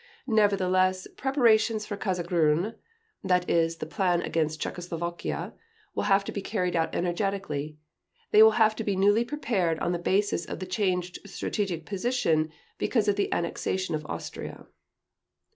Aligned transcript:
Nevertheless, 0.25 1.07
preparations 1.15 1.85
for 1.85 1.95
Case 1.95 2.23
Grün 2.23 2.73
(that 3.23 3.47
is, 3.47 3.77
the 3.77 3.85
plan 3.85 4.23
against 4.23 4.59
Czechoslovakia) 4.59 5.53
will 5.93 6.05
have 6.05 6.23
to 6.23 6.31
be 6.31 6.41
carried 6.41 6.75
out 6.75 6.95
energetically; 6.95 7.77
they 8.31 8.41
will 8.41 8.57
have 8.57 8.75
to 8.77 8.83
be 8.83 8.95
newly 8.95 9.23
prepared 9.23 9.77
on 9.77 9.91
the 9.91 9.99
basis 9.99 10.43
of 10.43 10.57
the 10.57 10.65
changed 10.65 11.19
strategic 11.27 11.85
position 11.85 12.51
because 12.79 13.07
of 13.07 13.15
the 13.15 13.31
annexation 13.31 13.93
of 13.93 14.03
Austria." 14.07 14.65